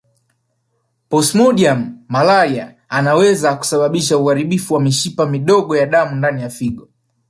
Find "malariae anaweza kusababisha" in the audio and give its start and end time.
2.07-4.17